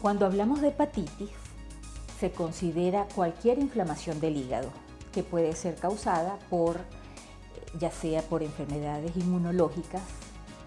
[0.00, 1.28] Cuando hablamos de hepatitis,
[2.18, 4.70] se considera cualquier inflamación del hígado
[5.12, 6.80] que puede ser causada por,
[7.78, 10.00] ya sea por enfermedades inmunológicas,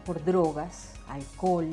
[0.05, 1.67] por drogas, alcohol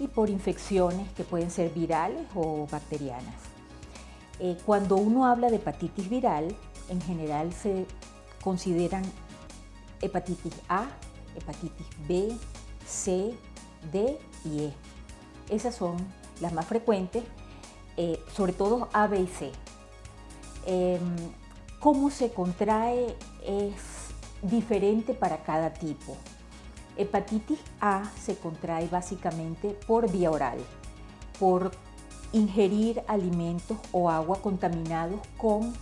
[0.00, 3.34] y por infecciones que pueden ser virales o bacterianas.
[4.40, 6.56] Eh, cuando uno habla de hepatitis viral,
[6.88, 7.86] en general se
[8.42, 9.04] consideran
[10.00, 10.86] hepatitis A,
[11.36, 12.36] hepatitis B,
[12.84, 13.32] C,
[13.92, 14.72] D y E.
[15.50, 15.96] Esas son
[16.40, 17.24] las más frecuentes,
[17.96, 19.52] eh, sobre todo A, B y C.
[20.66, 21.00] Em,
[21.80, 23.14] cómo se contrae
[23.46, 23.74] es
[24.42, 26.16] diferente para cada tipo.
[26.96, 30.58] Hepatitis A se contrae básicamente por vía oral,
[31.38, 31.72] por
[32.32, 35.72] ingerir alimentos o agua contaminados con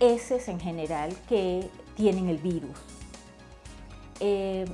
[0.00, 2.76] heces en general que tienen el virus.
[4.20, 4.64] Eh,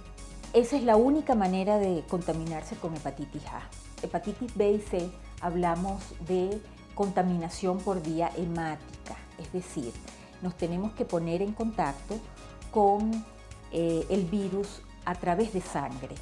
[0.53, 3.63] esa es la única manera de contaminarse con hepatitis A.
[4.03, 5.11] Hepatitis B y C
[5.41, 6.61] hablamos de
[6.95, 9.93] contaminación por vía hemática, es decir,
[10.43, 12.19] nos tenemos que poner en contacto
[12.71, 13.25] con
[13.73, 16.15] eh, el virus a través de sangre.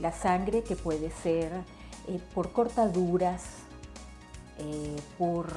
[0.00, 1.52] La sangre que puede ser
[2.08, 3.44] eh, por cortaduras,
[5.18, 5.48] por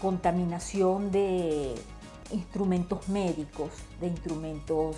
[0.00, 1.74] contaminación de
[2.30, 4.96] instrumentos médicos, de instrumentos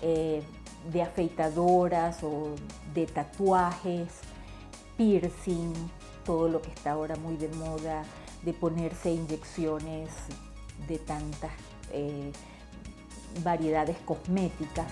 [0.00, 0.42] eh,
[0.92, 2.54] de afeitadoras o
[2.94, 4.08] de tatuajes,
[4.96, 5.72] piercing,
[6.24, 8.04] todo lo que está ahora muy de moda,
[8.42, 10.10] de ponerse inyecciones
[10.86, 11.52] de tantas
[11.92, 12.32] eh,
[13.42, 14.86] variedades cosméticas.